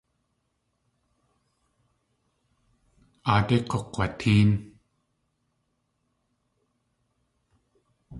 [3.31, 4.49] Aadé k̲ukg̲watéen.